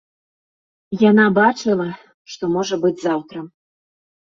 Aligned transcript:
Яна 1.09 1.25
бачыла, 1.39 1.87
што 2.35 2.43
можа 2.57 2.75
быць 2.87 2.95
заўтра. 3.07 3.37